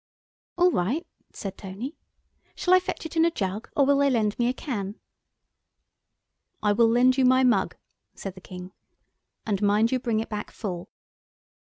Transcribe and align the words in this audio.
"All 0.57 0.71
right," 0.71 1.05
said 1.31 1.59
Tony; 1.59 1.95
"shall 2.55 2.73
I 2.73 2.79
fetch 2.79 3.05
it 3.05 3.15
in 3.15 3.23
a 3.23 3.29
jug, 3.29 3.69
or 3.75 3.85
will 3.85 3.99
they 3.99 4.09
lend 4.09 4.35
me 4.39 4.47
a 4.47 4.53
can?" 4.53 4.95
"I 6.63 6.71
will 6.71 6.89
lend 6.89 7.19
you 7.19 7.23
my 7.23 7.43
mug," 7.43 7.75
said 8.15 8.33
the 8.33 8.41
King; 8.41 8.71
"and 9.45 9.61
mind 9.61 9.91
you 9.91 9.99
bring 9.99 10.19
it 10.19 10.27
back 10.27 10.49
full." 10.49 10.89